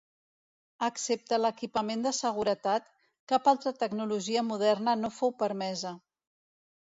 [0.85, 2.89] Excepte l'equipament de seguretat,
[3.33, 5.93] cap altra tecnologia moderna no fou permesa.